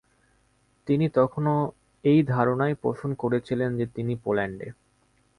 [0.87, 1.55] তিনি তখনও
[2.03, 4.67] এই ধারণাই পোষণ করছিলেন যে তিনি পোল্যান্ডে